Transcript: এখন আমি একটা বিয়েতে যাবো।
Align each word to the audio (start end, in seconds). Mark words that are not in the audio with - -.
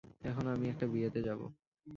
এখন 0.21 0.45
আমি 0.47 0.65
একটা 0.69 0.85
বিয়েতে 0.87 1.19
যাবো। 1.23 1.45